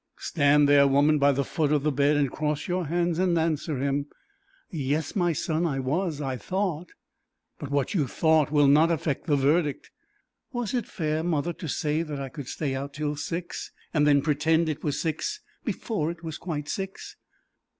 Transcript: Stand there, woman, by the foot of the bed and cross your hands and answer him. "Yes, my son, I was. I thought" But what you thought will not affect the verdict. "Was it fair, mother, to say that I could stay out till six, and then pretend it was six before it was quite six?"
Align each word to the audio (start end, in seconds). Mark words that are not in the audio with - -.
Stand 0.17 0.67
there, 0.67 0.87
woman, 0.87 1.19
by 1.19 1.31
the 1.31 1.43
foot 1.43 1.71
of 1.71 1.83
the 1.83 1.91
bed 1.91 2.17
and 2.17 2.31
cross 2.31 2.67
your 2.67 2.87
hands 2.87 3.19
and 3.19 3.37
answer 3.37 3.77
him. 3.77 4.07
"Yes, 4.71 5.15
my 5.15 5.31
son, 5.31 5.63
I 5.63 5.77
was. 5.77 6.19
I 6.19 6.37
thought" 6.37 6.89
But 7.59 7.69
what 7.69 7.93
you 7.93 8.07
thought 8.07 8.49
will 8.51 8.65
not 8.67 8.89
affect 8.89 9.27
the 9.27 9.35
verdict. 9.35 9.91
"Was 10.51 10.73
it 10.73 10.87
fair, 10.87 11.21
mother, 11.21 11.53
to 11.53 11.67
say 11.67 12.01
that 12.01 12.19
I 12.19 12.29
could 12.29 12.47
stay 12.47 12.73
out 12.73 12.95
till 12.95 13.15
six, 13.15 13.69
and 13.93 14.07
then 14.07 14.23
pretend 14.23 14.69
it 14.69 14.83
was 14.83 14.99
six 14.99 15.39
before 15.63 16.09
it 16.09 16.23
was 16.23 16.39
quite 16.39 16.67
six?" 16.67 17.15